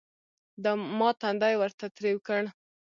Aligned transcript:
ما 0.97 1.09
تندى 1.21 1.51
ورته 1.61 1.85
تريو 1.97 2.17
کړ. 2.27 2.41